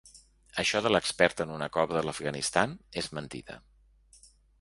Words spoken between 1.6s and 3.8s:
cova de l’Afganistan és mentida.